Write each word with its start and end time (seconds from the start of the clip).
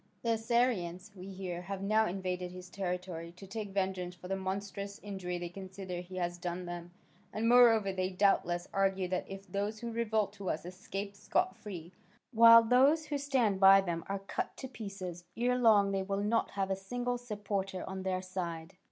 The 0.23 0.31
Assyrians, 0.31 1.11
we 1.15 1.27
hear, 1.27 1.61
have 1.61 1.83
now 1.83 2.07
invaded 2.07 2.51
his 2.51 2.71
territory, 2.71 3.31
to 3.33 3.45
take 3.45 3.69
vengeance 3.69 4.15
for 4.15 4.27
the 4.27 4.35
monstrous 4.35 4.99
injury 5.03 5.37
they 5.37 5.49
consider 5.49 5.99
he 6.01 6.15
has 6.15 6.39
done 6.39 6.65
them, 6.65 6.89
and 7.31 7.47
moreover, 7.47 7.93
they 7.93 8.09
doubtless 8.09 8.67
argue 8.73 9.07
that 9.09 9.29
if 9.29 9.45
those 9.47 9.79
who 9.81 9.91
revolt 9.91 10.33
to 10.33 10.49
us 10.49 10.65
escape 10.65 11.15
scot 11.15 11.55
free, 11.55 11.93
while 12.33 12.63
those 12.63 13.05
who 13.05 13.19
stand 13.19 13.59
by 13.59 13.79
them 13.79 14.03
are 14.09 14.17
cut 14.17 14.57
to 14.57 14.67
pieces, 14.67 15.23
ere 15.37 15.55
long 15.55 15.91
they 15.91 16.01
will 16.01 16.23
not 16.23 16.49
have 16.49 16.71
a 16.71 16.75
single 16.75 17.19
supporter 17.19 17.87
on 17.87 18.01
their 18.01 18.23
side. 18.23 18.73